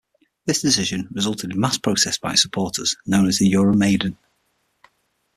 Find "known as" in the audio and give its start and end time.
3.05-3.37